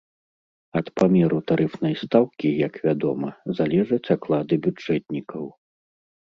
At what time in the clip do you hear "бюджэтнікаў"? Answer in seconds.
4.69-5.45